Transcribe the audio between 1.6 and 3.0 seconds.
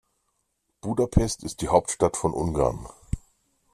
die Hauptstadt von Ungarn.